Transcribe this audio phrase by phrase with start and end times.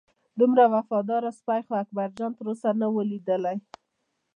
[0.39, 3.57] دومره وفاداره سپی خو اکبرجان تر اوسه نه و لیدلی.